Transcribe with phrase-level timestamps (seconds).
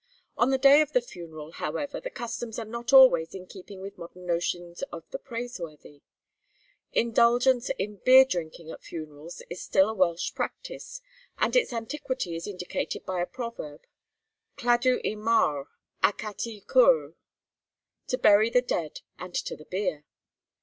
[0.35, 3.99] On the day of the funeral, however, the customs are not always in keeping with
[3.99, 6.01] modern notions of the praiseworthy.
[6.91, 11.01] Indulgence in beer drinking at funerals is still a Welsh practice,
[11.37, 13.83] and its antiquity is indicated by a proverb:
[14.57, 15.65] 'Claddu y marw,
[16.03, 17.13] ac at y cwrw'
[18.07, 20.03] (To bury the dead, and to the beer.)